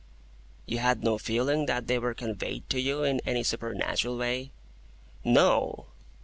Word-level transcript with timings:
"You 0.65 0.79
had 0.79 1.03
no 1.03 1.19
feeling 1.19 1.67
that 1.67 1.85
they 1.85 1.99
were 1.99 2.15
conveyed 2.15 2.67
to 2.71 2.79
you 2.79 3.03
in 3.03 3.19
any 3.23 3.43
supernatural 3.43 4.17
way?" 4.17 4.49
"No." 5.23 5.89